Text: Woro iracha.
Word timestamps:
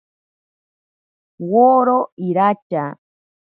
Woro 1.49 1.99
iracha. 2.29 2.83